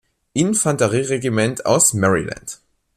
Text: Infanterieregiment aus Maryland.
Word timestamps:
Infanterieregiment 0.33 1.63
aus 1.63 1.93
Maryland. 1.93 2.59